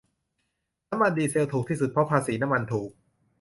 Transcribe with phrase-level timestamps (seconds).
[0.89, 2.89] น้ำมันดีเซลถูกที่สุดเพราะภาษีน้ำมันถูก